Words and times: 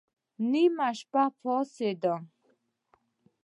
نيمه 0.51 0.87
شپه 0.99 1.23
پاڅېدم. 1.41 2.21